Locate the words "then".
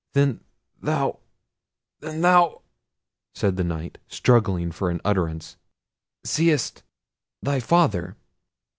0.13-0.39